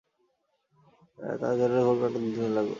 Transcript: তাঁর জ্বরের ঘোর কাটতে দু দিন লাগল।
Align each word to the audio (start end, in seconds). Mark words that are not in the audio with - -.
তাঁর 1.39 1.53
জ্বরের 1.59 1.81
ঘোর 1.85 1.97
কাটতে 2.01 2.19
দু 2.23 2.29
দিন 2.35 2.51
লাগল। 2.55 2.69